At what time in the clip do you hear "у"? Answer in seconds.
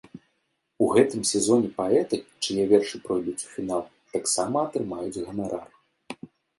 0.85-0.87, 3.39-3.49